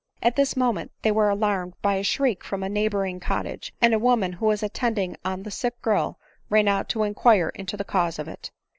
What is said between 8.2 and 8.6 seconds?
it.